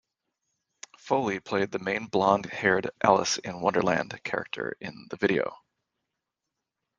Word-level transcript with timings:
Foley 0.97 1.39
played 1.39 1.69
the 1.69 1.77
main 1.77 2.07
blond 2.07 2.47
haired 2.47 2.89
Alice 3.03 3.37
in 3.37 3.61
Wonderland 3.61 4.19
character 4.23 4.75
in 4.81 5.05
the 5.11 5.15
video. 5.17 5.53